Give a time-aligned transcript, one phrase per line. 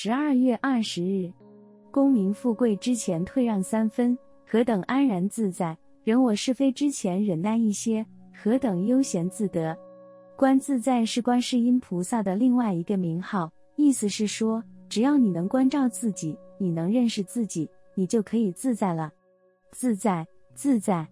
[0.00, 1.28] 十二月二十日，
[1.90, 9.76] 功名富贵之前退让三分，何等安然自在；人我是非之前忍耐一些，何等悠闲自得。
[10.36, 19.12] 观自在是观世音菩萨的另外一个名号，意思是说，只要你能关照自己，你能认识自己，你就可以自在了。
[19.72, 20.24] 自在，
[20.54, 21.08] 自在，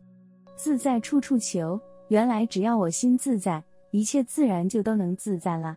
[0.55, 1.81] 自在处处求。
[2.07, 5.77] 原来只要我心自在，一切自然就都能自在了。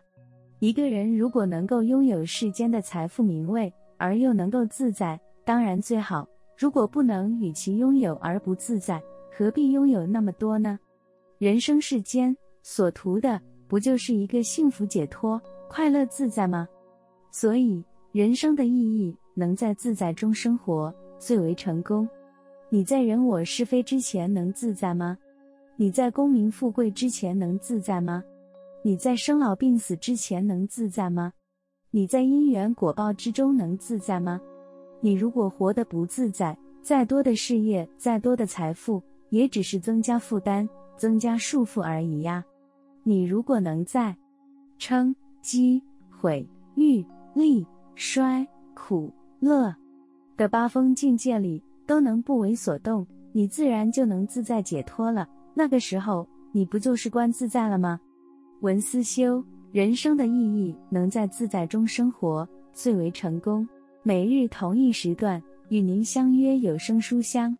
[0.60, 6.28] 一个人如果能够拥有世间的财富名位，而又能够自在，当然最好。
[6.54, 9.02] 如果不能与其拥有而不自在，
[9.34, 10.78] 何必拥有那么多呢？
[11.38, 16.68] 人生世间所图的，不就是一个幸福解脱、快乐自在吗？
[17.30, 22.06] 所以，人生的意义，能在自在中生活，最为成功。
[22.68, 25.16] 你在人我是非之前能自在吗？
[25.76, 28.22] 你在功名富贵之前能自在吗？
[28.82, 31.34] 你在生老病死之前能自在吗？
[31.90, 34.40] 你在因缘果报之中能自在吗？
[35.02, 42.42] 你如果活得不自在，再多的事业，再多的财富，也只是增加负担、增加束缚而已呀。
[43.02, 44.16] 你如果能在
[44.78, 49.74] 嗔、憍、悔、欲、利、衰、苦、乐
[50.38, 55.28] 的八风境界里都能不为所动，你自然就能自在解脱了。
[55.52, 58.00] 那个时候，你不就是观自在了吗？
[58.60, 63.66] 文思修，人生的意义能在自在中生活，最为成功。
[64.02, 67.56] 每日同一时段与您相约有声书香。